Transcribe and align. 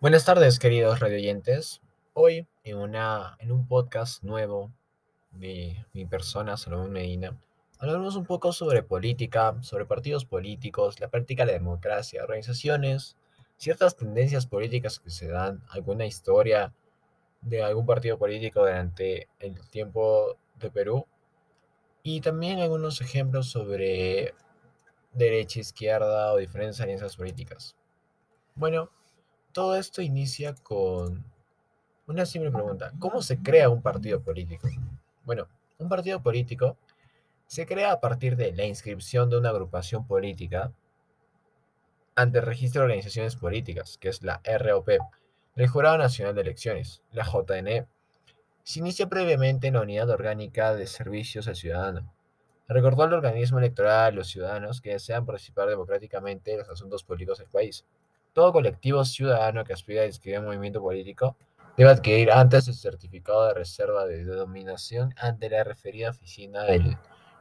Buenas 0.00 0.24
tardes, 0.24 0.60
queridos 0.60 1.00
radioyentes. 1.00 1.80
Hoy, 2.12 2.46
en, 2.62 2.76
una, 2.76 3.36
en 3.40 3.50
un 3.50 3.66
podcast 3.66 4.22
nuevo 4.22 4.72
de 5.32 5.86
mi 5.92 6.06
persona, 6.06 6.56
Salomón 6.56 6.92
Medina, 6.92 7.36
hablaremos 7.80 8.14
un 8.14 8.24
poco 8.24 8.52
sobre 8.52 8.84
política, 8.84 9.56
sobre 9.60 9.86
partidos 9.86 10.24
políticos, 10.24 11.00
la 11.00 11.08
práctica 11.08 11.44
de 11.44 11.50
la 11.50 11.58
democracia, 11.58 12.22
organizaciones, 12.22 13.16
ciertas 13.56 13.96
tendencias 13.96 14.46
políticas 14.46 15.00
que 15.00 15.10
se 15.10 15.26
dan, 15.26 15.64
alguna 15.68 16.06
historia 16.06 16.72
de 17.40 17.64
algún 17.64 17.84
partido 17.84 18.18
político 18.18 18.60
durante 18.60 19.26
el 19.40 19.68
tiempo 19.68 20.36
de 20.60 20.70
Perú 20.70 21.08
y 22.04 22.20
también 22.20 22.60
algunos 22.60 23.00
ejemplos 23.00 23.50
sobre 23.50 24.32
derecha, 25.12 25.58
izquierda 25.58 26.32
o 26.32 26.36
diferentes 26.36 26.80
alianzas 26.80 27.16
políticas. 27.16 27.74
Bueno, 28.54 28.92
todo 29.52 29.76
esto 29.76 30.02
inicia 30.02 30.54
con 30.54 31.24
una 32.06 32.26
simple 32.26 32.50
pregunta. 32.50 32.92
¿Cómo 32.98 33.22
se 33.22 33.38
crea 33.38 33.68
un 33.68 33.82
partido 33.82 34.20
político? 34.20 34.68
Bueno, 35.24 35.48
un 35.78 35.88
partido 35.88 36.22
político 36.22 36.76
se 37.46 37.66
crea 37.66 37.92
a 37.92 38.00
partir 38.00 38.36
de 38.36 38.52
la 38.52 38.64
inscripción 38.64 39.30
de 39.30 39.38
una 39.38 39.50
agrupación 39.50 40.06
política 40.06 40.72
ante 42.14 42.38
el 42.38 42.46
Registro 42.46 42.80
de 42.80 42.86
Organizaciones 42.86 43.36
Políticas, 43.36 43.96
que 43.98 44.08
es 44.08 44.22
la 44.22 44.40
ROP, 44.44 44.88
del 45.54 45.68
Jurado 45.68 45.98
Nacional 45.98 46.34
de 46.34 46.42
Elecciones, 46.42 47.02
la 47.12 47.24
JNE. 47.24 47.86
Se 48.64 48.80
inicia 48.80 49.08
previamente 49.08 49.68
en 49.68 49.74
la 49.74 49.82
Unidad 49.82 50.10
Orgánica 50.10 50.74
de 50.74 50.86
Servicios 50.86 51.48
al 51.48 51.56
Ciudadano. 51.56 52.12
Recordó 52.68 53.04
al 53.04 53.14
organismo 53.14 53.58
electoral 53.58 54.06
a 54.06 54.10
los 54.10 54.28
ciudadanos 54.28 54.80
que 54.80 54.90
desean 54.90 55.24
participar 55.24 55.68
democráticamente 55.68 56.52
en 56.52 56.58
los 56.58 56.68
asuntos 56.68 57.02
públicos 57.02 57.38
del 57.38 57.48
país 57.48 57.86
todo 58.32 58.52
colectivo 58.52 59.04
ciudadano 59.04 59.64
que 59.64 59.72
aspira 59.72 60.02
a 60.02 60.06
inscribir 60.06 60.40
un 60.40 60.46
movimiento 60.46 60.80
político 60.80 61.36
debe 61.76 61.90
adquirir 61.90 62.32
antes 62.32 62.66
el 62.68 62.74
certificado 62.74 63.46
de 63.46 63.54
reserva 63.54 64.04
de 64.04 64.24
denominación 64.24 65.14
ante 65.16 65.48
la 65.48 65.62
referida 65.64 66.10
oficina 66.10 66.64
del 66.64 66.96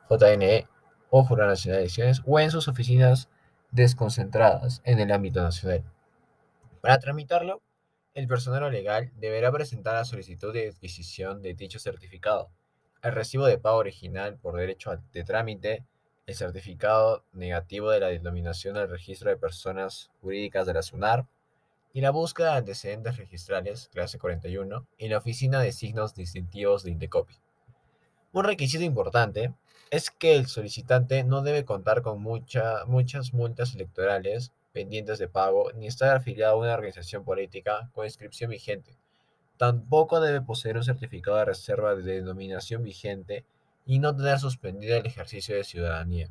JNE 0.10 0.68
o 1.10 1.24
Jurado 1.24 1.50
Nacional 1.50 1.78
de 1.78 1.84
Elecciones 1.84 2.22
o 2.26 2.40
en 2.40 2.52
sus 2.52 2.68
oficinas 2.68 3.30
desconcentradas 3.72 4.82
en 4.86 5.00
el 5.00 5.12
ámbito 5.12 5.42
nacional. 5.42 5.84
Para 6.82 7.00
tramitarlo, 7.00 7.62
el 8.14 8.28
personal 8.28 8.72
legal 8.72 9.12
deberá 9.16 9.52
presentar 9.52 9.96
la 9.96 10.06
solicitud 10.06 10.54
de 10.54 10.70
adquisición 10.70 11.42
de 11.42 11.54
dicho 11.54 11.80
certificado, 11.80 12.50
el 13.04 13.14
recibo 13.14 13.46
de 13.46 13.58
pago 13.58 13.78
original 13.78 14.38
por 14.38 14.56
derecho 14.56 14.92
de 15.12 15.24
trámite, 15.24 15.86
el 16.28 16.36
certificado 16.36 17.24
negativo 17.32 17.90
de 17.90 18.02
la 18.02 18.08
denominación 18.08 18.76
del 18.76 18.90
registro 18.90 19.30
de 19.30 19.38
personas 19.38 20.12
jurídicas 20.22 20.68
de 20.68 20.74
la 20.74 20.82
SUNAR 20.82 21.26
y 21.94 22.02
la 22.02 22.12
búsqueda 22.12 22.52
de 22.52 22.58
antecedentes 22.58 23.16
registrales, 23.16 23.90
clase 23.94 24.20
41, 24.20 24.86
en 24.98 25.10
la 25.10 25.20
oficina 25.20 25.62
de 25.62 25.72
signos 25.72 26.14
distintivos 26.16 26.84
de 26.84 26.92
Indecopi. 26.92 27.40
Un 28.34 28.44
requisito 28.44 28.84
importante 28.84 29.54
es 29.90 30.12
que 30.12 30.36
el 30.36 30.48
solicitante 30.48 31.24
no 31.24 31.42
debe 31.44 31.64
contar 31.64 32.02
con 32.02 32.22
muchas 32.22 33.34
multas 33.34 33.74
electorales 33.74 34.52
pendientes 34.74 35.20
de 35.20 35.30
pago 35.30 35.72
ni 35.76 35.88
estar 35.88 36.16
afiliado 36.16 36.56
a 36.56 36.60
una 36.60 36.74
organización 36.74 37.24
política 37.24 37.90
con 37.94 38.04
inscripción 38.04 38.52
vigente. 38.52 38.98
Tampoco 39.56 40.20
debe 40.20 40.42
poseer 40.42 40.76
un 40.76 40.84
certificado 40.84 41.38
de 41.38 41.46
reserva 41.46 41.96
de 41.96 42.16
denominación 42.16 42.84
vigente 42.84 43.46
y 43.88 44.00
no 44.00 44.16
tener 44.16 44.38
suspendido 44.38 44.98
el 44.98 45.06
ejercicio 45.06 45.56
de 45.56 45.64
ciudadanía. 45.64 46.30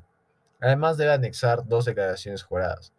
Además 0.61 0.97
debe 0.97 1.13
anexar 1.13 1.67
dos 1.67 1.87
declaraciones 1.87 2.43
juradas. 2.43 2.93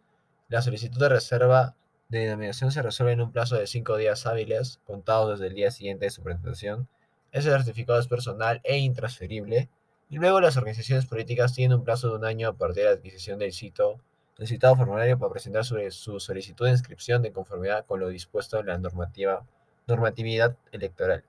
La 0.48 0.60
solicitud 0.62 1.00
de 1.00 1.08
reserva 1.08 1.76
de 2.08 2.20
denominación 2.20 2.72
se 2.72 2.82
resuelve 2.82 3.12
en 3.12 3.20
un 3.20 3.32
plazo 3.32 3.56
de 3.56 3.66
cinco 3.66 3.96
días 3.96 4.26
hábiles, 4.26 4.80
contados 4.84 5.30
desde 5.30 5.46
el 5.46 5.54
día 5.54 5.70
siguiente 5.70 6.06
de 6.06 6.10
su 6.10 6.22
presentación. 6.22 6.88
Ese 7.32 7.50
certificado 7.50 8.00
es 8.00 8.08
personal 8.08 8.60
e 8.64 8.78
intransferible. 8.78 9.68
Y 10.10 10.16
luego 10.16 10.40
las 10.40 10.56
organizaciones 10.56 11.06
políticas 11.06 11.54
tienen 11.54 11.78
un 11.78 11.84
plazo 11.84 12.08
de 12.08 12.16
un 12.16 12.24
año 12.24 12.48
a 12.48 12.52
partir 12.54 12.82
de 12.82 12.88
la 12.90 12.96
adquisición 12.96 13.38
del 13.38 13.52
sitio 13.52 14.00
del 14.38 14.46
citado 14.46 14.76
formulario 14.76 15.18
para 15.18 15.32
presentar 15.32 15.64
su 15.64 16.20
solicitud 16.20 16.64
de 16.64 16.70
inscripción 16.70 17.22
de 17.22 17.32
conformidad 17.32 17.84
con 17.84 18.00
lo 18.00 18.08
dispuesto 18.08 18.60
en 18.60 18.66
la 18.66 18.78
normativa, 18.78 19.44
normatividad 19.86 20.56
electoral. 20.70 21.24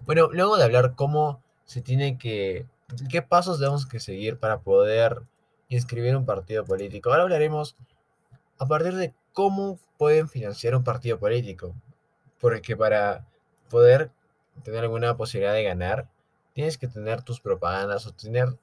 Bueno, 0.00 0.30
luego 0.32 0.56
de 0.56 0.64
hablar 0.64 0.94
cómo 0.96 1.42
se 1.64 1.82
tiene 1.82 2.18
que, 2.18 2.66
qué 3.10 3.22
pasos 3.22 3.58
debemos 3.58 3.86
que 3.86 4.00
seguir 4.00 4.38
para 4.38 4.60
poder 4.60 5.22
inscribir 5.68 6.16
un 6.16 6.26
partido 6.26 6.64
político. 6.64 7.10
Ahora 7.10 7.22
hablaremos 7.22 7.76
a 8.58 8.66
partir 8.66 8.94
de 8.94 9.14
cómo 9.32 9.78
pueden 9.98 10.28
financiar 10.28 10.74
un 10.74 10.84
partido 10.84 11.18
político. 11.18 11.74
Porque 12.40 12.76
para 12.76 13.26
poder 13.70 14.10
tener 14.62 14.84
alguna 14.84 15.16
posibilidad 15.16 15.54
de 15.54 15.64
ganar, 15.64 16.08
tienes 16.52 16.76
que 16.76 16.88
tener 16.88 17.22
tus 17.22 17.40
propagandas 17.40 18.06
o 18.06 18.12
tener 18.12 18.58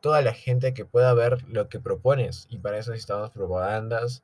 toda 0.00 0.20
la 0.20 0.34
gente 0.34 0.74
que 0.74 0.84
pueda 0.84 1.14
ver 1.14 1.42
lo 1.48 1.68
que 1.68 1.80
propones. 1.80 2.46
Y 2.50 2.58
para 2.58 2.78
eso 2.78 2.90
necesitamos 2.90 3.30
propagandas 3.30 4.22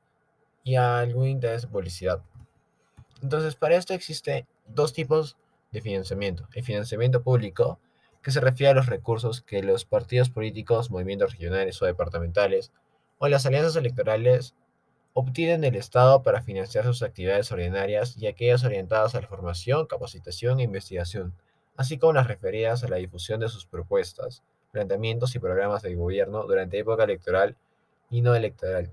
y 0.63 0.77
algún 0.77 1.29
interés 1.29 1.63
de 1.63 1.69
publicidad. 1.69 2.23
Entonces, 3.23 3.55
para 3.55 3.77
esto 3.77 3.95
existe 3.95 4.47
dos 4.67 4.93
tipos 4.93 5.37
de 5.71 5.81
financiamiento. 5.81 6.49
El 6.55 6.65
financiamiento 6.65 7.23
público, 7.23 7.79
que 8.23 8.31
se 8.31 8.41
refiere 8.41 8.73
a 8.73 8.75
los 8.75 8.87
recursos 8.87 9.41
que 9.41 9.63
los 9.63 9.85
partidos 9.85 10.31
políticos, 10.31 10.91
movimientos 10.91 11.33
regionales 11.33 11.81
o 11.81 11.87
departamentales, 11.87 12.73
o 13.19 13.29
las 13.29 13.47
alianzas 13.47 13.77
electorales 13.77 14.55
obtienen 15.13 15.61
del 15.61 15.77
Estado 15.77 16.23
para 16.23 16.43
financiar 16.43 16.85
sus 16.85 17.03
actividades 17.03 17.51
ordinarias 17.51 18.17
y 18.17 18.27
aquellas 18.27 18.65
orientadas 18.65 19.15
a 19.15 19.21
la 19.21 19.29
formación, 19.29 19.87
capacitación 19.87 20.61
e 20.61 20.65
investigación, 20.65 21.35
así 21.77 21.99
como 21.99 22.13
las 22.13 22.27
referidas 22.27 22.85
a 22.85 22.89
la 22.89 22.97
difusión 22.97 23.41
de 23.41 23.49
sus 23.49 23.67
propuestas, 23.67 24.43
planteamientos 24.73 25.35
y 25.35 25.39
programas 25.39 25.83
de 25.83 25.95
gobierno 25.95 26.45
durante 26.45 26.79
época 26.79 27.05
electoral 27.05 27.57
y 28.09 28.23
no 28.23 28.35
electoral. 28.35 28.93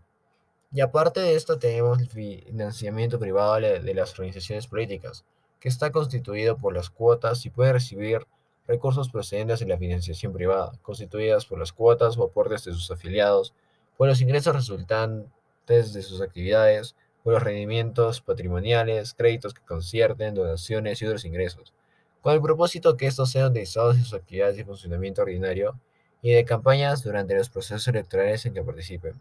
Y 0.71 0.81
aparte 0.81 1.19
de 1.21 1.35
esto 1.35 1.59
tenemos 1.59 1.99
el 1.99 2.09
financiamiento 2.09 3.19
privado 3.19 3.55
de 3.55 3.93
las 3.93 4.11
organizaciones 4.11 4.67
políticas, 4.67 5.25
está 5.67 5.91
constituido 5.91 6.57
por 6.57 6.73
las 6.73 6.89
cuotas 6.89 7.45
y 7.45 7.49
puede 7.49 7.73
recibir 7.73 8.25
recursos 8.67 9.09
procedentes 9.09 9.59
de 9.59 9.65
la 9.65 9.77
financiación 9.77 10.33
privada, 10.33 10.73
constituidas 10.81 11.45
por 11.45 11.57
las 11.57 11.71
cuotas 11.71 12.17
o 12.17 12.23
aportes 12.25 12.65
de 12.65 12.73
sus 12.73 12.91
afiliados, 12.91 13.53
por 13.97 14.07
los 14.07 14.21
ingresos 14.21 14.55
resultantes 14.55 15.93
de 15.93 16.01
sus 16.01 16.21
actividades, 16.21 16.95
por 17.23 17.33
los 17.33 17.43
rendimientos 17.43 18.21
patrimoniales, 18.21 19.13
créditos 19.13 19.53
que 19.53 19.65
concierten, 19.65 20.35
donaciones 20.35 21.01
y 21.01 21.05
otros 21.05 21.25
ingresos, 21.25 21.73
con 22.21 22.33
el 22.33 22.41
propósito 22.41 22.97
que 22.97 23.07
estos 23.07 23.31
sean 23.31 23.51
utilizados 23.51 23.95
en 23.95 24.03
sus 24.03 24.13
actividades 24.13 24.57
de 24.57 24.65
funcionamiento 24.65 25.21
ordinario 25.21 25.79
y 26.21 26.31
de 26.31 26.45
campañas 26.45 27.03
durante 27.03 27.35
los 27.35 27.49
procesos 27.49 27.87
electorales 27.87 28.45
en 28.45 28.53
que 28.53 28.63
participen. 28.63 29.19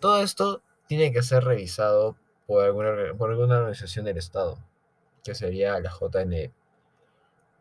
Todo 0.00 0.22
esto 0.22 0.62
tiene 0.86 1.12
que 1.12 1.22
ser 1.22 1.44
revisado 1.44 2.16
por 2.46 2.64
alguna, 2.64 3.14
por 3.16 3.30
alguna 3.30 3.58
organización 3.58 4.04
del 4.04 4.18
Estado 4.18 4.58
que 5.28 5.34
sería 5.34 5.78
la 5.78 5.90
JNE. 5.90 6.50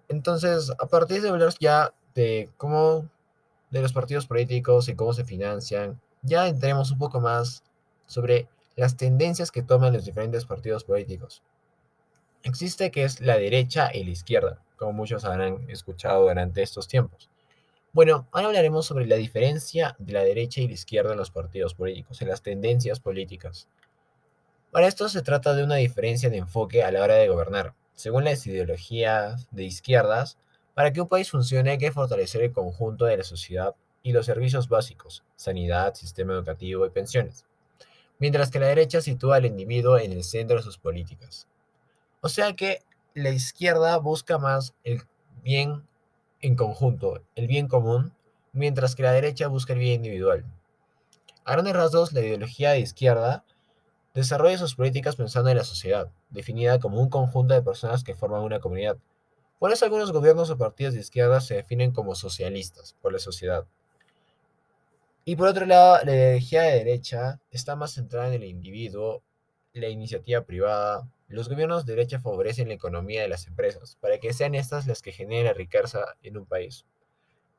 Entonces, 0.08 0.72
a 0.80 0.86
partir 0.86 1.22
de 1.22 1.28
hablar 1.28 1.54
ya 1.60 1.94
de 2.16 2.50
cómo, 2.56 3.10
de 3.72 3.82
los 3.82 3.92
partidos 3.92 4.26
políticos 4.26 4.88
y 4.88 4.96
cómo 4.96 5.12
se 5.12 5.26
financian, 5.26 6.00
ya 6.22 6.48
entremos 6.48 6.92
un 6.92 6.98
poco 6.98 7.20
más 7.20 7.64
sobre 8.06 8.48
las 8.78 8.96
tendencias 8.96 9.52
que 9.52 9.64
toman 9.64 9.92
los 9.92 10.06
diferentes 10.06 10.46
partidos 10.46 10.86
políticos. 10.86 11.44
Existe 12.44 12.90
que 12.90 13.04
es 13.04 13.20
la 13.20 13.38
derecha 13.38 13.90
y 13.94 14.06
la 14.06 14.12
izquierda, 14.12 14.62
como 14.78 14.94
muchos 14.94 15.26
habrán 15.26 15.70
escuchado 15.70 16.22
durante 16.22 16.64
estos 16.64 16.88
tiempos. 16.88 17.30
Bueno, 17.92 18.28
ahora 18.32 18.48
hablaremos 18.48 18.86
sobre 18.86 19.08
la 19.08 19.18
diferencia 19.18 19.94
de 20.00 20.14
la 20.14 20.24
derecha 20.24 20.62
y 20.62 20.68
la 20.68 20.74
izquierda 20.74 21.12
en 21.12 21.18
los 21.18 21.32
partidos 21.32 21.74
políticos, 21.74 22.22
en 22.22 22.30
las 22.30 22.42
tendencias 22.42 23.02
políticas. 23.02 23.68
Para 24.72 24.88
esto 24.88 25.08
se 25.08 25.22
trata 25.22 25.54
de 25.54 25.64
una 25.64 25.76
diferencia 25.76 26.30
de 26.30 26.38
enfoque 26.38 26.84
a 26.84 26.92
la 26.92 27.02
hora 27.02 27.16
de 27.16 27.30
gobernar. 27.30 27.74
Según 27.96 28.26
las 28.26 28.46
ideologías 28.46 29.48
de 29.52 29.64
izquierdas, 29.64 30.38
para 30.74 30.92
que 30.92 31.02
un 31.02 31.08
país 31.08 31.32
funcione 31.32 31.72
hay 31.72 31.78
que 31.78 31.92
fortalecer 31.92 32.44
el 32.44 32.52
conjunto 32.52 33.06
de 33.06 33.18
la 33.18 33.24
sociedad 33.24 33.76
y 34.04 34.12
los 34.12 34.26
servicios 34.26 34.68
básicos, 34.68 35.24
sanidad, 35.36 35.96
sistema 35.96 36.34
educativo 36.34 36.86
y 36.86 36.90
pensiones, 36.90 37.46
mientras 38.20 38.52
que 38.52 38.60
la 38.60 38.68
derecha 38.68 39.02
sitúa 39.02 39.38
al 39.38 39.46
individuo 39.46 39.98
en 39.98 40.12
el 40.12 40.24
centro 40.24 40.58
de 40.58 40.64
sus 40.64 40.78
políticas. 40.78 41.48
O 42.22 42.30
sea 42.30 42.54
que 42.54 42.84
la 43.14 43.30
izquierda 43.30 43.98
busca 43.98 44.38
más 44.38 44.76
el 44.84 45.02
bien 45.44 45.88
en 46.42 46.56
conjunto, 46.56 47.24
el 47.36 47.48
bien 47.48 47.68
común, 47.68 48.14
mientras 48.52 48.96
que 48.96 49.04
la 49.04 49.14
derecha 49.14 49.48
busca 49.48 49.74
el 49.74 49.80
bien 49.80 50.06
individual. 50.06 50.46
A 51.46 51.54
grandes 51.54 51.74
rasgos, 51.74 52.14
la 52.14 52.20
ideología 52.20 52.72
de 52.72 52.82
izquierda 52.82 53.46
Desarrolla 54.18 54.58
sus 54.58 54.74
políticas 54.74 55.16
pensando 55.16 55.52
en 55.52 55.58
la 55.58 55.64
sociedad, 55.64 56.10
definida 56.32 56.80
como 56.80 57.00
un 57.00 57.08
conjunto 57.08 57.54
de 57.54 57.62
personas 57.62 58.04
que 58.04 58.16
forman 58.16 58.42
una 58.42 58.60
comunidad. 58.60 58.98
Por 59.60 59.72
eso 59.72 59.86
algunos 59.86 60.12
gobiernos 60.12 60.50
o 60.50 60.58
partidos 60.58 60.96
de 60.96 61.02
izquierda 61.02 61.40
se 61.40 61.54
definen 61.54 61.92
como 61.92 62.16
socialistas 62.16 62.96
por 63.00 63.14
la 63.14 63.20
sociedad. 63.20 63.68
Y 65.24 65.36
por 65.36 65.50
otro 65.50 65.68
lado, 65.68 66.04
la 66.04 66.16
ideología 66.16 66.64
de 66.64 66.84
derecha 66.84 67.40
está 67.52 67.76
más 67.76 67.92
centrada 67.94 68.30
en 68.30 68.42
el 68.42 68.46
individuo 68.46 69.22
la 69.74 69.88
iniciativa 69.88 70.42
privada, 70.42 71.08
los 71.28 71.48
gobiernos 71.48 71.86
de 71.86 71.94
derecha 71.94 72.20
favorecen 72.20 72.70
la 72.70 72.74
economía 72.74 73.22
de 73.22 73.28
las 73.28 73.46
empresas 73.46 74.00
para 74.02 74.18
que 74.18 74.34
sean 74.34 74.56
estas 74.56 74.88
las 74.88 75.04
que 75.04 75.12
generen 75.12 75.46
la 75.46 75.54
riqueza 75.54 76.00
en 76.24 76.38
un 76.38 76.48
país. 76.48 76.86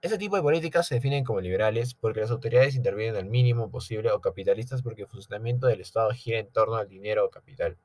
Este 0.01 0.17
tipo 0.17 0.37
de 0.37 0.43
políticas 0.43 0.87
se 0.87 0.95
definen 0.95 1.25
como 1.25 1.41
liberales 1.41 1.93
porque 1.93 2.21
las 2.21 2.31
autoridades 2.31 2.77
intervienen 2.77 3.17
al 3.17 3.25
mínimo 3.25 3.69
posible 3.69 4.13
o 4.13 4.21
capitalistas 4.21 4.81
porque 4.81 5.03
el 5.03 5.09
funcionamiento 5.09 5.67
del 5.67 5.81
Estado 5.81 6.11
gira 6.11 6.39
en 6.39 6.47
torno 6.47 6.77
al 6.77 6.89
dinero 6.89 7.25
o 7.25 7.31
capital. 7.31 7.77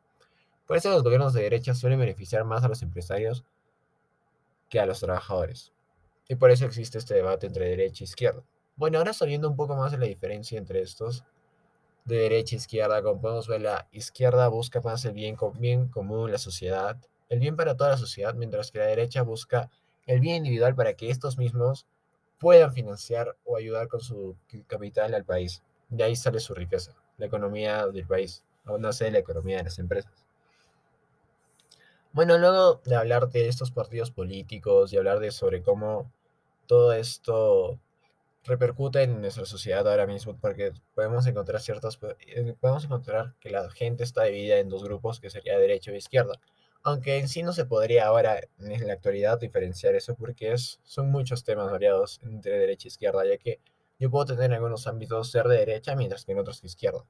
Por 0.68 0.78
eso 0.78 0.92
los 0.92 1.02
gobiernos 1.02 1.34
de 1.34 1.42
derecha 1.42 1.74
suelen 1.74 2.00
beneficiar 2.00 2.46
más 2.46 2.64
a 2.64 2.68
los 2.68 2.84
empresarios 2.84 3.44
que 4.70 4.80
a 4.80 4.86
los 4.86 5.00
trabajadores. 5.00 5.74
Y 6.30 6.36
por 6.36 6.52
eso 6.52 6.66
existe 6.66 7.00
este 7.00 7.16
debate 7.16 7.48
entre 7.48 7.68
derecha 7.68 8.04
e 8.04 8.06
izquierda. 8.06 8.44
Bueno, 8.76 9.00
ahora 9.00 9.14
sabiendo 9.14 9.50
un 9.50 9.56
poco 9.56 9.76
más 9.76 9.92
de 9.92 9.98
la 9.98 10.06
diferencia 10.06 10.60
entre 10.60 10.82
estos, 10.82 11.24
de 12.06 12.18
derecha 12.18 12.56
e 12.56 12.60
izquierda, 12.60 13.02
como 13.02 13.22
podemos 13.22 13.48
ver, 13.48 13.62
la 13.62 13.88
izquierda 13.92 14.48
busca 14.50 14.82
más 14.82 15.04
el 15.06 15.14
bien, 15.14 15.36
bien 15.56 15.88
común, 15.88 16.32
la 16.32 16.38
sociedad, 16.38 16.96
el 17.30 17.40
bien 17.40 17.56
para 17.56 17.76
toda 17.76 17.90
la 17.90 17.98
sociedad, 17.98 18.36
mientras 18.36 18.70
que 18.70 18.78
la 18.78 18.86
derecha 18.86 19.24
busca 19.24 19.72
el 20.06 20.20
bien 20.20 20.38
individual 20.38 20.76
para 20.76 20.94
que 20.94 21.10
estos 21.10 21.40
mismos 21.40 21.88
puedan 22.44 22.74
financiar 22.74 23.38
o 23.46 23.56
ayudar 23.56 23.88
con 23.88 24.02
su 24.02 24.36
capital 24.68 25.14
al 25.14 25.24
país. 25.24 25.64
De 25.88 26.04
ahí 26.04 26.14
sale 26.18 26.42
su 26.42 26.54
riqueza, 26.54 26.94
la 27.18 27.28
economía 27.28 27.88
del 27.88 28.06
país, 28.06 28.44
o 28.66 28.78
no 28.78 28.92
sé, 28.92 29.10
la 29.12 29.20
economía 29.20 29.60
de 29.60 29.64
las 29.64 29.80
empresas. 29.80 30.26
Bueno, 32.12 32.38
luego 32.38 32.82
de 32.84 32.98
hablar 32.98 33.30
de 33.30 33.48
estos 33.48 33.72
partidos 33.72 34.12
políticos 34.12 34.92
y 34.92 34.98
hablar 34.98 35.20
de 35.20 35.32
sobre 35.32 35.64
cómo 35.64 36.12
todo 36.68 36.92
esto 36.92 37.80
repercute 38.44 39.04
en 39.04 39.22
nuestra 39.22 39.46
sociedad 39.46 39.88
ahora 39.88 40.06
mismo 40.06 40.36
porque 40.36 40.74
podemos 40.96 41.26
encontrar 41.28 41.62
ciertas 41.62 41.98
eh, 42.28 42.56
podemos 42.60 42.84
encontrar 42.84 43.36
que 43.40 43.50
la 43.50 43.70
gente 43.72 44.04
está 44.04 44.24
dividida 44.24 44.58
en 44.58 44.68
dos 44.68 44.84
grupos 44.84 45.22
que 45.22 45.30
sería 45.30 45.58
derecha 45.58 45.92
e 45.92 45.98
izquierda 45.98 46.38
aunque 46.84 47.18
en 47.18 47.30
sí 47.30 47.44
no 47.44 47.54
se 47.54 47.66
podría 47.66 48.08
ahora 48.08 48.42
en 48.60 48.88
la 48.88 48.94
actualidad 48.94 49.40
diferenciar 49.40 49.96
eso 49.96 50.16
porque 50.16 50.54
son 50.58 51.10
muchos 51.12 51.44
temas 51.44 51.72
variados 51.72 52.20
entre 52.24 52.60
derecha 52.60 52.88
e 52.88 52.90
izquierda 52.90 53.26
ya 53.26 53.38
que 53.38 53.60
yo 54.00 54.12
puedo 54.12 54.26
tener 54.26 54.46
en 54.46 54.54
algunos 54.54 54.86
ámbitos 54.86 55.32
ser 55.32 55.48
de 55.48 55.58
derecha 55.58 55.96
mientras 55.96 56.26
que 56.26 56.34
en 56.34 56.40
otros 56.40 56.62
de 56.62 56.68
izquierda. 56.68 57.06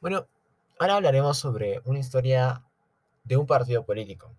Bueno 0.00 0.26
ahora 0.78 0.96
hablaremos 0.96 1.38
sobre 1.38 1.82
una 1.84 1.98
historia 1.98 2.64
de 3.24 3.36
un 3.36 3.46
partido 3.46 3.84
político. 3.84 4.34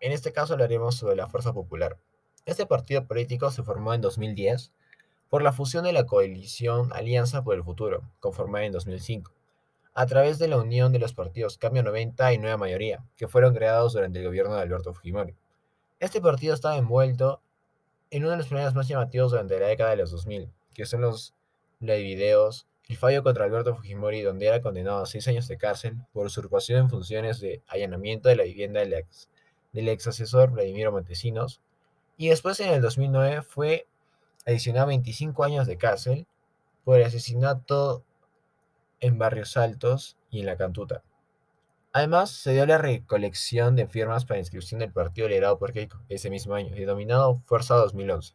En 0.00 0.12
este 0.12 0.32
caso 0.32 0.52
hablaremos 0.52 0.96
sobre 0.96 1.16
la 1.16 1.28
Fuerza 1.28 1.52
Popular. 1.52 1.98
Este 2.44 2.66
partido 2.66 3.06
político 3.06 3.50
se 3.50 3.62
formó 3.62 3.94
en 3.94 4.02
2010 4.02 4.72
por 5.30 5.42
la 5.42 5.52
fusión 5.52 5.84
de 5.84 5.92
la 5.92 6.04
coalición 6.04 6.92
Alianza 6.92 7.42
por 7.42 7.54
el 7.54 7.62
Futuro, 7.62 8.02
conformada 8.18 8.64
en 8.64 8.72
2005, 8.72 9.32
a 9.94 10.06
través 10.06 10.38
de 10.38 10.48
la 10.48 10.58
unión 10.58 10.92
de 10.92 10.98
los 10.98 11.12
partidos 11.12 11.58
Cambio 11.58 11.82
90 11.82 12.32
y 12.32 12.38
Nueva 12.38 12.56
Mayoría, 12.56 13.04
que 13.16 13.28
fueron 13.28 13.54
creados 13.54 13.92
durante 13.92 14.18
el 14.20 14.26
gobierno 14.26 14.54
de 14.54 14.62
Alberto 14.62 14.94
Fujimori. 14.94 15.34
Este 15.98 16.20
partido 16.20 16.54
estaba 16.54 16.76
envuelto 16.76 17.40
en 18.10 18.22
uno 18.22 18.32
de 18.32 18.38
los 18.38 18.46
problemas 18.46 18.74
más 18.74 18.88
llamativos 18.88 19.32
durante 19.32 19.58
la 19.58 19.66
década 19.66 19.90
de 19.90 19.96
los 19.96 20.10
2000, 20.10 20.50
que 20.74 20.86
son 20.86 21.00
los 21.00 21.34
videos, 21.80 22.66
el 22.88 22.96
fallo 22.96 23.22
contra 23.22 23.44
Alberto 23.44 23.74
Fujimori, 23.74 24.22
donde 24.22 24.46
era 24.46 24.60
condenado 24.62 25.02
a 25.02 25.06
seis 25.06 25.28
años 25.28 25.46
de 25.46 25.56
cárcel 25.56 25.96
por 26.12 26.26
usurpación 26.26 26.80
en 26.80 26.90
funciones 26.90 27.40
de 27.40 27.62
allanamiento 27.68 28.28
de 28.28 28.36
la 28.36 28.44
vivienda 28.44 28.80
del 28.80 28.94
ex, 28.94 29.28
del 29.72 29.88
ex 29.88 30.06
asesor 30.06 30.50
Vladimiro 30.50 30.90
Montesinos, 30.90 31.60
y 32.16 32.28
después 32.28 32.58
en 32.60 32.70
el 32.70 32.82
2009 32.82 33.42
fue 33.42 33.86
adicional 34.44 34.88
25 34.88 35.44
años 35.44 35.66
de 35.66 35.78
cárcel 35.78 36.26
por 36.84 36.98
el 36.98 37.04
asesinato 37.04 38.02
en 39.00 39.18
Barrios 39.18 39.56
Altos 39.56 40.16
y 40.30 40.40
en 40.40 40.46
La 40.46 40.56
Cantuta. 40.56 41.02
Además, 41.92 42.30
se 42.30 42.52
dio 42.52 42.66
la 42.66 42.78
recolección 42.78 43.74
de 43.74 43.86
firmas 43.86 44.24
para 44.24 44.38
inscripción 44.38 44.80
del 44.80 44.92
partido 44.92 45.28
liderado 45.28 45.58
por 45.58 45.72
Keiko 45.72 45.98
ese 46.08 46.30
mismo 46.30 46.54
año, 46.54 46.74
denominado 46.74 47.42
Fuerza 47.46 47.74
2011, 47.74 48.34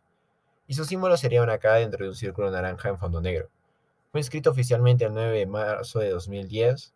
y 0.67 0.73
su 0.73 0.83
símbolo 0.83 1.15
sería 1.15 1.41
una 1.41 1.57
K 1.57 1.75
dentro 1.75 2.03
de 2.03 2.09
un 2.09 2.15
círculo 2.15 2.51
naranja 2.51 2.89
en 2.89 2.97
fondo 2.97 3.21
negro. 3.21 3.50
Fue 4.12 4.19
inscrito 4.19 4.50
oficialmente 4.50 5.06
el 5.06 5.13
9 5.13 5.39
de 5.39 5.45
marzo 5.45 6.00
de 6.00 6.09
2010 6.09 6.94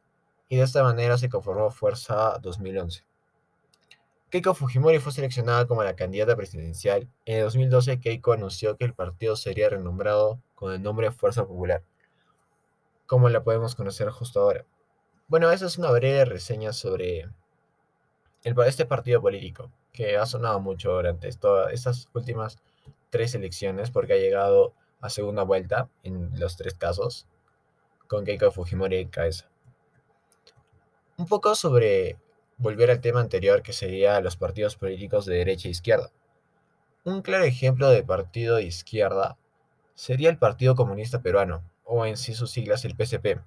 y 0.49 0.57
de 0.57 0.63
esta 0.63 0.83
manera 0.83 1.17
se 1.17 1.29
conformó 1.29 1.71
Fuerza 1.71 2.37
2011. 2.41 3.03
Keiko 4.29 4.53
Fujimori 4.53 4.99
fue 4.99 5.11
seleccionada 5.11 5.65
como 5.65 5.83
la 5.83 5.95
candidata 5.95 6.35
presidencial. 6.35 7.09
En 7.25 7.37
el 7.37 7.43
2012, 7.45 7.99
Keiko 7.99 8.33
anunció 8.33 8.77
que 8.77 8.85
el 8.85 8.93
partido 8.93 9.35
sería 9.35 9.69
renombrado 9.69 10.39
con 10.53 10.71
el 10.71 10.83
nombre 10.83 11.11
Fuerza 11.11 11.47
Popular, 11.47 11.83
como 13.09 13.27
la 13.29 13.43
podemos 13.43 13.73
conocer 13.73 14.11
justo 14.11 14.39
ahora. 14.39 14.67
Bueno, 15.27 15.49
esa 15.49 15.65
es 15.65 15.79
una 15.79 15.89
breve 15.89 16.25
reseña 16.25 16.73
sobre 16.73 17.27
este 18.43 18.85
partido 18.85 19.19
político, 19.19 19.71
que 19.91 20.15
ha 20.15 20.27
sonado 20.27 20.59
mucho 20.59 20.91
durante 20.91 21.31
todas 21.31 21.73
estas 21.73 22.07
últimas 22.13 22.59
tres 23.09 23.33
elecciones, 23.33 23.89
porque 23.89 24.13
ha 24.13 24.17
llegado 24.17 24.75
a 25.01 25.09
segunda 25.09 25.41
vuelta 25.41 25.89
en 26.03 26.39
los 26.39 26.55
tres 26.55 26.75
casos, 26.75 27.25
con 28.07 28.25
Keiko 28.25 28.51
Fujimori 28.51 28.97
en 28.97 29.09
cabeza. 29.09 29.49
Un 31.17 31.25
poco 31.25 31.55
sobre 31.55 32.19
volver 32.57 32.91
al 32.91 33.01
tema 33.01 33.21
anterior 33.21 33.63
que 33.63 33.73
sería 33.73 34.21
los 34.21 34.37
partidos 34.37 34.75
políticos 34.75 35.25
de 35.25 35.37
derecha 35.37 35.67
e 35.67 35.71
izquierda. 35.71 36.11
Un 37.05 37.23
claro 37.23 37.45
ejemplo 37.45 37.89
de 37.89 38.03
partido 38.03 38.57
de 38.57 38.65
izquierda 38.65 39.35
sería 39.95 40.29
el 40.29 40.37
Partido 40.37 40.75
Comunista 40.75 41.23
Peruano, 41.23 41.63
o 41.89 42.05
en 42.05 42.15
sí 42.15 42.33
sus 42.33 42.51
siglas 42.51 42.85
el 42.85 42.95
PCP. 42.95 43.41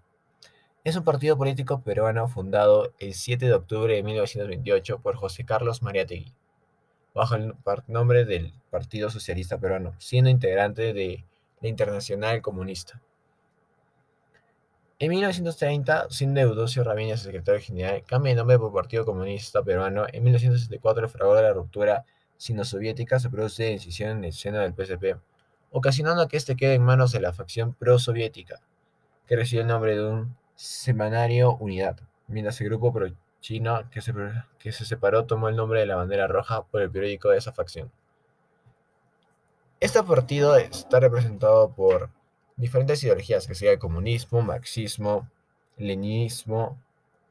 Es 0.85 0.97
un 0.97 1.05
partido 1.05 1.39
político 1.39 1.83
peruano 1.83 2.27
fundado 2.27 2.93
el 2.99 3.15
7 3.15 3.47
de 3.47 3.55
octubre 3.55 3.95
de 3.95 4.03
1928 4.03 4.99
por 4.99 5.15
José 5.15 5.45
Carlos 5.45 5.81
Mariátegui, 5.81 6.35
bajo 7.15 7.37
el 7.37 7.55
nombre 7.87 8.25
del 8.25 8.53
Partido 8.69 9.11
Socialista 9.11 9.59
Peruano, 9.59 9.95
siendo 9.99 10.29
integrante 10.29 10.93
de 10.93 11.25
la 11.61 11.69
Internacional 11.69 12.43
Comunista. 12.43 13.01
En 14.99 15.11
1930, 15.11 16.09
siendo 16.11 16.41
Eudocio 16.41 16.83
Ramírez 16.83 17.21
secretario 17.21 17.61
general, 17.61 18.03
cambia 18.05 18.33
de 18.33 18.37
nombre 18.37 18.59
por 18.59 18.73
Partido 18.73 19.05
Comunista 19.05 19.63
Peruano. 19.63 20.07
En 20.13 20.23
1964, 20.25 21.05
el 21.05 21.11
fragor 21.11 21.37
de 21.37 21.43
la 21.45 21.53
ruptura 21.53 22.05
sino-soviética 22.37 23.21
se 23.21 23.31
produce 23.31 23.65
decisión 23.65 24.19
en 24.19 24.25
el 24.25 24.33
seno 24.33 24.59
del 24.59 24.75
PSP, 24.75 25.17
ocasionando 25.73 26.29
que 26.29 26.37
este 26.37 26.55
quede 26.55 26.75
en 26.75 26.85
manos 26.85 27.13
de 27.13 27.21
la 27.21 27.33
facción 27.33 27.75
pro-soviética, 27.75 28.61
que 29.27 29.37
recibió 29.37 29.63
el 29.63 29.69
nombre 29.69 29.97
de 29.97 30.05
un 30.07 30.37
semanario 30.55 31.57
Unidad, 31.57 31.99
mientras 32.29 32.61
el 32.61 32.69
grupo 32.69 32.93
pro-chino 32.93 33.91
que 33.91 34.01
se, 34.01 34.15
que 34.59 34.71
se 34.71 34.85
separó 34.85 35.25
tomó 35.25 35.49
el 35.49 35.57
nombre 35.57 35.81
de 35.81 35.87
la 35.87 35.97
bandera 35.97 36.27
roja 36.27 36.63
por 36.63 36.83
el 36.83 36.91
periódico 36.91 37.31
de 37.31 37.39
esa 37.39 37.53
facción. 37.53 37.91
Este 39.81 40.01
partido 40.03 40.57
está 40.57 41.01
representado 41.01 41.75
por 41.75 42.11
diferentes 42.57 43.03
ideologías, 43.03 43.47
que 43.47 43.55
sería 43.55 43.73
el 43.73 43.79
comunismo, 43.81 44.43
marxismo, 44.43 45.29
leninismo, 45.77 46.79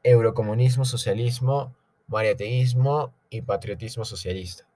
eurocomunismo, 0.02 0.84
socialismo, 0.84 1.74
mariateísmo 2.08 3.14
y 3.30 3.40
patriotismo 3.42 4.04
socialista. 4.04 4.66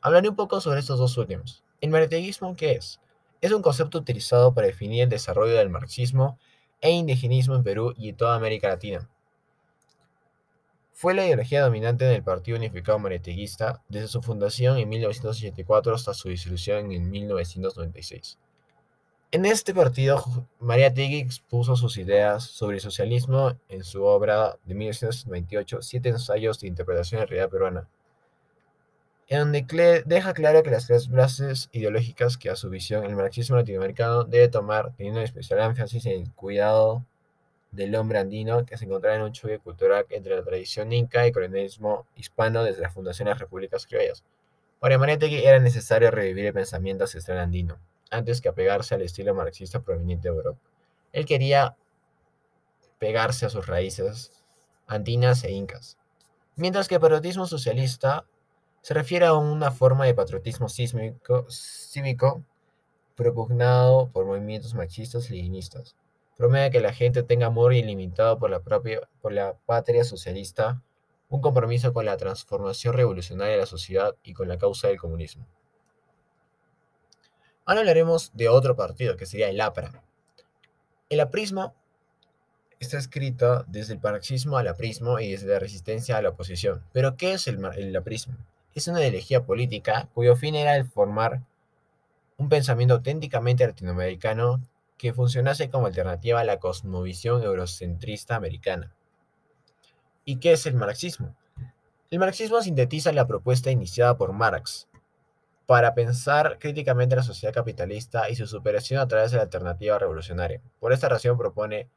Hablaré 0.00 0.28
un 0.28 0.36
poco 0.36 0.60
sobre 0.60 0.80
estos 0.80 0.98
dos 0.98 1.16
últimos. 1.16 1.64
¿El 1.80 1.90
mariateísmo 1.90 2.54
qué 2.54 2.72
es? 2.72 3.00
Es 3.40 3.52
un 3.52 3.62
concepto 3.62 3.98
utilizado 3.98 4.54
para 4.54 4.66
definir 4.66 5.02
el 5.02 5.08
desarrollo 5.08 5.54
del 5.54 5.70
marxismo 5.70 6.38
e 6.80 6.90
indigenismo 6.90 7.54
en 7.54 7.62
Perú 7.62 7.94
y 7.96 8.10
en 8.10 8.16
toda 8.16 8.36
América 8.36 8.68
Latina. 8.68 9.08
Fue 10.92 11.12
la 11.12 11.26
ideología 11.26 11.62
dominante 11.62 12.04
del 12.04 12.22
Partido 12.22 12.56
Unificado 12.56 12.98
Mariateguista 12.98 13.82
desde 13.88 14.08
su 14.08 14.22
fundación 14.22 14.78
en 14.78 14.88
1984 14.88 15.94
hasta 15.94 16.14
su 16.14 16.28
disolución 16.28 16.92
en 16.92 17.10
1996. 17.10 18.38
En 19.34 19.44
este 19.46 19.74
partido, 19.74 20.22
María 20.60 20.94
Tigui 20.94 21.18
expuso 21.18 21.74
sus 21.74 21.96
ideas 21.96 22.44
sobre 22.44 22.76
el 22.76 22.80
socialismo 22.80 23.58
en 23.68 23.82
su 23.82 24.04
obra 24.04 24.56
de 24.64 24.74
1928, 24.76 25.82
Siete 25.82 26.10
ensayos 26.10 26.60
de 26.60 26.68
interpretación 26.68 27.18
de 27.18 27.24
la 27.24 27.30
realidad 27.30 27.50
peruana, 27.50 27.88
en 29.28 29.38
donde 29.38 30.02
deja 30.04 30.34
claro 30.34 30.62
que 30.62 30.70
las 30.70 30.86
tres 30.86 31.08
bases 31.08 31.68
ideológicas 31.72 32.36
que 32.36 32.50
a 32.50 32.56
su 32.56 32.68
visión 32.68 33.04
el 33.04 33.16
marxismo 33.16 33.56
latinoamericano 33.56 34.24
debe 34.24 34.48
tomar, 34.48 34.92
teniendo 34.96 35.20
especial 35.20 35.60
énfasis 35.60 36.04
en 36.06 36.22
el 36.22 36.32
cuidado 36.32 37.04
del 37.70 37.94
hombre 37.96 38.18
andino, 38.18 38.64
que 38.66 38.76
se 38.76 38.84
encontraba 38.84 39.16
en 39.16 39.22
un 39.22 39.32
choque 39.32 39.58
cultural 39.58 40.06
entre 40.10 40.36
la 40.36 40.44
tradición 40.44 40.92
inca 40.92 41.24
y 41.24 41.28
el 41.28 41.32
colonialismo 41.32 42.06
hispano 42.16 42.62
desde 42.62 42.82
la 42.82 42.90
fundación 42.90 43.26
de 43.26 43.30
las 43.32 43.40
repúblicas 43.40 43.86
criollas. 43.86 44.22
Para 44.78 44.98
María 44.98 45.18
Tigui 45.18 45.44
era 45.44 45.58
necesario 45.58 46.10
revivir 46.10 46.46
el 46.46 46.52
pensamiento 46.52 47.04
ancestral 47.04 47.38
andino 47.38 47.78
antes 48.10 48.40
que 48.40 48.48
apegarse 48.48 48.94
al 48.94 49.02
estilo 49.02 49.34
marxista 49.34 49.80
proveniente 49.80 50.28
de 50.28 50.34
Europa. 50.36 50.60
Él 51.12 51.24
quería 51.24 51.76
pegarse 52.98 53.46
a 53.46 53.50
sus 53.50 53.66
raíces 53.66 54.44
andinas 54.86 55.42
e 55.44 55.50
incas. 55.50 55.96
Mientras 56.56 56.86
que 56.86 56.96
el 56.96 57.00
patriotismo 57.00 57.46
socialista 57.46 58.24
se 58.84 58.92
refiere 58.92 59.24
a 59.24 59.32
una 59.32 59.70
forma 59.70 60.04
de 60.04 60.12
patriotismo 60.12 60.68
cívico 60.68 62.44
propugnado 63.16 64.10
por 64.12 64.26
movimientos 64.26 64.74
machistas 64.74 65.30
y 65.30 65.36
leninistas. 65.36 65.96
promueve 66.36 66.70
que 66.70 66.80
la 66.80 66.92
gente 66.92 67.22
tenga 67.22 67.46
amor 67.46 67.72
ilimitado 67.72 68.38
por 68.38 68.50
la, 68.50 68.60
propia, 68.60 69.00
por 69.22 69.32
la 69.32 69.54
patria 69.64 70.04
socialista, 70.04 70.82
un 71.30 71.40
compromiso 71.40 71.94
con 71.94 72.04
la 72.04 72.18
transformación 72.18 72.92
revolucionaria 72.92 73.54
de 73.54 73.60
la 73.60 73.66
sociedad 73.66 74.16
y 74.22 74.34
con 74.34 74.48
la 74.48 74.58
causa 74.58 74.88
del 74.88 74.98
comunismo. 74.98 75.46
Ahora 77.64 77.80
hablaremos 77.80 78.32
de 78.34 78.50
otro 78.50 78.76
partido, 78.76 79.16
que 79.16 79.24
sería 79.24 79.48
el 79.48 79.62
APRA. 79.62 80.04
El 81.08 81.20
aprismo 81.20 81.74
está 82.80 82.98
escrito 82.98 83.64
desde 83.66 83.94
el 83.94 84.00
marxismo 84.02 84.58
al 84.58 84.68
aprismo 84.68 85.20
y 85.20 85.30
desde 85.30 85.46
la 85.46 85.58
resistencia 85.58 86.18
a 86.18 86.22
la 86.22 86.28
oposición. 86.28 86.84
Pero, 86.92 87.16
¿qué 87.16 87.32
es 87.32 87.46
el, 87.48 87.64
el 87.76 87.96
aprismo? 87.96 88.36
Es 88.74 88.88
una 88.88 89.00
ideología 89.00 89.44
política 89.44 90.08
cuyo 90.14 90.34
fin 90.34 90.56
era 90.56 90.74
el 90.74 90.84
formar 90.84 91.42
un 92.36 92.48
pensamiento 92.48 92.94
auténticamente 92.94 93.64
latinoamericano 93.64 94.60
que 94.98 95.12
funcionase 95.12 95.70
como 95.70 95.86
alternativa 95.86 96.40
a 96.40 96.44
la 96.44 96.58
cosmovisión 96.58 97.42
eurocentrista 97.42 98.34
americana. 98.34 98.92
¿Y 100.24 100.36
qué 100.36 100.52
es 100.52 100.66
el 100.66 100.74
marxismo? 100.74 101.36
El 102.10 102.18
marxismo 102.18 102.60
sintetiza 102.62 103.12
la 103.12 103.26
propuesta 103.26 103.70
iniciada 103.70 104.16
por 104.16 104.32
Marx 104.32 104.88
para 105.66 105.94
pensar 105.94 106.58
críticamente 106.58 107.16
la 107.16 107.22
sociedad 107.22 107.54
capitalista 107.54 108.28
y 108.28 108.34
su 108.34 108.46
superación 108.46 109.00
a 109.00 109.06
través 109.06 109.30
de 109.30 109.36
la 109.36 109.44
alternativa 109.44 109.98
revolucionaria. 109.98 110.60
Por 110.80 110.92
esta 110.92 111.08
razón 111.08 111.38
propone 111.38 111.88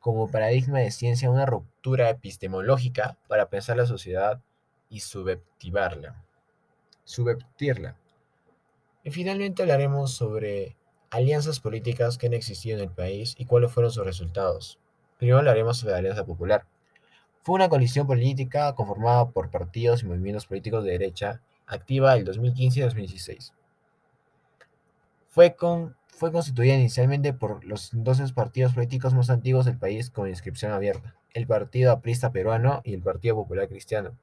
como 0.00 0.30
paradigma 0.30 0.80
de 0.80 0.90
ciencia 0.90 1.30
una 1.30 1.46
ruptura 1.46 2.10
epistemológica 2.10 3.16
para 3.28 3.48
pensar 3.48 3.76
la 3.76 3.86
sociedad 3.86 4.40
y 4.90 5.00
subvertirla. 5.00 6.23
Subvertirla. 7.04 7.96
Y 9.02 9.10
finalmente 9.10 9.62
hablaremos 9.62 10.12
sobre 10.12 10.76
alianzas 11.10 11.60
políticas 11.60 12.18
que 12.18 12.26
han 12.26 12.34
existido 12.34 12.78
en 12.78 12.84
el 12.84 12.90
país 12.90 13.34
y 13.38 13.44
cuáles 13.44 13.70
fueron 13.70 13.92
sus 13.92 14.04
resultados. 14.04 14.78
Primero 15.18 15.38
hablaremos 15.38 15.78
sobre 15.78 15.92
la 15.92 15.98
Alianza 15.98 16.24
Popular. 16.24 16.66
Fue 17.42 17.54
una 17.54 17.68
coalición 17.68 18.06
política 18.06 18.74
conformada 18.74 19.28
por 19.30 19.50
partidos 19.50 20.02
y 20.02 20.06
movimientos 20.06 20.46
políticos 20.46 20.82
de 20.82 20.92
derecha 20.92 21.42
activa 21.66 22.16
el 22.16 22.24
2015 22.24 22.80
y 22.80 22.82
2016. 22.82 23.52
Fue, 25.28 25.54
con, 25.54 25.96
fue 26.08 26.32
constituida 26.32 26.74
inicialmente 26.74 27.32
por 27.32 27.64
los 27.64 27.90
12 27.92 28.32
partidos 28.32 28.72
políticos 28.72 29.14
más 29.14 29.30
antiguos 29.30 29.66
del 29.66 29.78
país 29.78 30.10
con 30.10 30.28
inscripción 30.28 30.72
abierta, 30.72 31.14
el 31.32 31.46
Partido 31.46 31.92
Aprista 31.92 32.32
Peruano 32.32 32.80
y 32.84 32.94
el 32.94 33.02
Partido 33.02 33.34
Popular 33.34 33.68
Cristiano, 33.68 34.16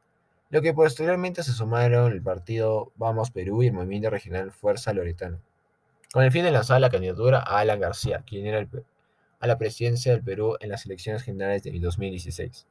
lo 0.52 0.62
que 0.62 0.74
posteriormente 0.74 1.44
se 1.44 1.54
sumaron 1.54 2.12
el 2.12 2.22
Partido 2.22 2.92
Vamos 2.96 3.32
Perú 3.32 3.64
y 3.64 3.68
el 3.68 3.74
Movimiento 3.74 4.10
Regional 4.10 4.52
Fuerza 4.52 4.92
Loretano, 4.92 5.40
con 6.12 6.24
el 6.24 6.32
fin 6.32 6.44
de 6.44 6.52
lanzar 6.52 6.82
la 6.82 6.90
candidatura 6.90 7.40
a 7.40 7.60
Alan 7.60 7.80
García, 7.80 8.24
quien 8.28 8.46
era 8.46 8.68
a 9.40 9.48
la 9.48 9.58
presidencia 9.58 10.12
del 10.12 10.24
Perú 10.24 10.58
en 10.60 10.70
las 10.70 10.86
elecciones 10.86 11.24
generales 11.24 11.64
de 11.64 11.80
2016. 11.80 12.68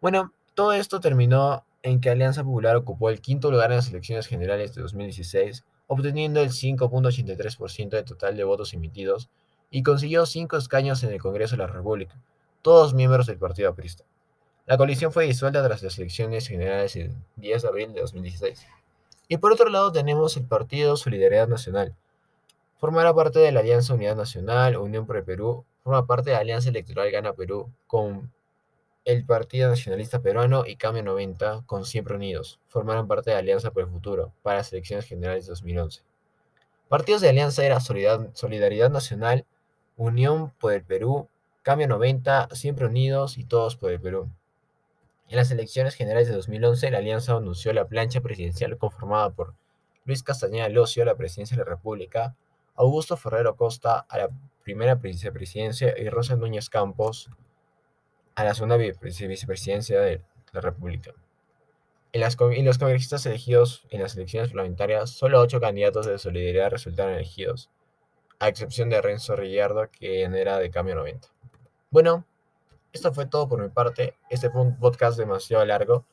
Bueno, 0.00 0.32
todo 0.54 0.72
esto 0.72 0.98
terminó 1.00 1.66
en 1.82 2.00
que 2.00 2.08
Alianza 2.08 2.42
Popular 2.42 2.76
ocupó 2.76 3.10
el 3.10 3.20
quinto 3.20 3.50
lugar 3.50 3.70
en 3.72 3.76
las 3.76 3.90
elecciones 3.90 4.26
generales 4.26 4.74
de 4.74 4.80
2016, 4.80 5.66
obteniendo 5.88 6.40
el 6.40 6.48
5.83% 6.48 7.90
del 7.90 8.04
total 8.06 8.38
de 8.38 8.44
votos 8.44 8.72
emitidos 8.72 9.28
y 9.70 9.82
consiguió 9.82 10.24
cinco 10.24 10.56
escaños 10.56 11.02
en 11.02 11.12
el 11.12 11.20
Congreso 11.20 11.56
de 11.56 11.62
la 11.62 11.66
República, 11.66 12.18
todos 12.62 12.94
miembros 12.94 13.26
del 13.26 13.36
Partido 13.36 13.68
Aprista. 13.68 14.04
La 14.66 14.76
coalición 14.76 15.12
fue 15.12 15.26
disuelta 15.26 15.64
tras 15.64 15.80
las 15.84 15.96
elecciones 15.96 16.48
generales 16.48 16.96
el 16.96 17.12
10 17.36 17.62
de 17.62 17.68
abril 17.68 17.92
de 17.92 18.00
2016. 18.00 18.66
Y 19.28 19.36
por 19.36 19.52
otro 19.52 19.68
lado 19.70 19.92
tenemos 19.92 20.36
el 20.36 20.44
Partido 20.44 20.96
Solidaridad 20.96 21.46
Nacional. 21.46 21.94
Formará 22.78 23.14
parte 23.14 23.38
de 23.38 23.52
la 23.52 23.60
Alianza 23.60 23.94
Unidad 23.94 24.16
Nacional, 24.16 24.76
Unión 24.76 25.06
por 25.06 25.18
el 25.18 25.24
Perú, 25.24 25.64
forma 25.84 26.04
parte 26.04 26.30
de 26.30 26.34
la 26.34 26.40
Alianza 26.40 26.70
Electoral 26.70 27.12
Gana 27.12 27.32
Perú, 27.32 27.70
con 27.86 28.32
el 29.04 29.24
Partido 29.24 29.70
Nacionalista 29.70 30.20
Peruano 30.20 30.66
y 30.66 30.74
Cambio 30.74 31.04
90, 31.04 31.62
con 31.64 31.84
Siempre 31.84 32.16
Unidos, 32.16 32.58
formaron 32.66 33.06
parte 33.06 33.30
de 33.30 33.36
Alianza 33.36 33.70
por 33.70 33.84
el 33.84 33.88
Futuro 33.88 34.32
para 34.42 34.58
las 34.58 34.72
elecciones 34.72 35.06
generales 35.06 35.46
de 35.46 35.50
2011. 35.50 36.02
Partidos 36.88 37.20
de 37.20 37.28
alianza 37.28 37.64
eran 37.64 37.80
Solidaridad 37.80 38.90
Nacional, 38.90 39.46
Unión 39.96 40.50
por 40.58 40.72
el 40.72 40.82
Perú, 40.82 41.28
Cambio 41.62 41.86
90, 41.86 42.48
Siempre 42.52 42.86
Unidos 42.86 43.38
y 43.38 43.44
Todos 43.44 43.76
por 43.76 43.92
el 43.92 44.00
Perú. 44.00 44.28
En 45.28 45.36
las 45.36 45.50
elecciones 45.50 45.94
generales 45.94 46.28
de 46.28 46.34
2011, 46.34 46.90
la 46.90 46.98
alianza 46.98 47.36
anunció 47.36 47.72
la 47.72 47.88
plancha 47.88 48.20
presidencial 48.20 48.78
conformada 48.78 49.30
por 49.30 49.54
Luis 50.04 50.22
Castañeda 50.22 50.68
Locio 50.68 51.02
a 51.02 51.06
la 51.06 51.16
presidencia 51.16 51.56
de 51.56 51.64
la 51.64 51.70
República, 51.70 52.36
Augusto 52.76 53.16
Ferrero 53.16 53.56
Costa 53.56 54.06
a 54.08 54.18
la 54.18 54.30
primera 54.62 54.94
vicepresidencia 54.94 55.98
y 55.98 56.08
Rosa 56.08 56.36
Núñez 56.36 56.70
Campos 56.70 57.30
a 58.36 58.44
la 58.44 58.54
segunda 58.54 58.76
vicepresidencia 58.76 60.00
de 60.00 60.22
la 60.52 60.60
República. 60.60 61.12
En, 62.12 62.64
los 62.64 62.78
congresistas 62.78 63.26
elegidos 63.26 63.84
en 63.90 64.02
las 64.02 64.16
elecciones 64.16 64.50
parlamentarias, 64.50 65.10
solo 65.10 65.40
ocho 65.40 65.60
candidatos 65.60 66.06
de 66.06 66.18
solidaridad 66.18 66.70
resultaron 66.70 67.14
elegidos, 67.14 67.68
a 68.38 68.48
excepción 68.48 68.90
de 68.90 69.02
Renzo 69.02 69.36
Rillardo, 69.36 69.90
que 69.90 70.22
era 70.22 70.58
de 70.58 70.70
Cambio 70.70 70.94
90. 70.94 71.28
Bueno, 71.90 72.24
esto 72.92 73.12
fue 73.12 73.26
todo 73.26 73.48
por 73.48 73.62
mi 73.62 73.68
parte. 73.68 74.16
Este 74.30 74.50
fue 74.50 74.62
un 74.62 74.78
podcast 74.78 75.18
demasiado 75.18 75.64
largo, 75.64 76.04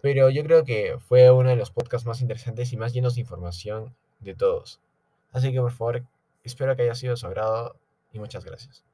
pero 0.00 0.30
yo 0.30 0.44
creo 0.44 0.64
que 0.64 0.98
fue 0.98 1.30
uno 1.30 1.50
de 1.50 1.56
los 1.56 1.70
podcasts 1.70 2.06
más 2.06 2.20
interesantes 2.20 2.72
y 2.72 2.76
más 2.76 2.92
llenos 2.92 3.14
de 3.14 3.22
información 3.22 3.94
de 4.20 4.34
todos. 4.34 4.80
Así 5.32 5.52
que 5.52 5.60
por 5.60 5.72
favor, 5.72 6.04
espero 6.44 6.76
que 6.76 6.82
haya 6.82 6.94
sido 6.94 7.12
de 7.12 7.16
su 7.16 7.26
agrado 7.26 7.76
y 8.12 8.18
muchas 8.18 8.44
gracias. 8.44 8.87